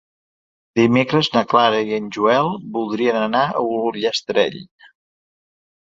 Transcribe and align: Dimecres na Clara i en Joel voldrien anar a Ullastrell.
Dimecres 0.79 1.27
na 1.35 1.43
Clara 1.51 1.83
i 1.91 1.93
en 1.99 2.09
Joel 2.17 2.49
voldrien 2.79 3.21
anar 3.23 3.45
a 3.47 3.63
Ullastrell. 3.77 4.63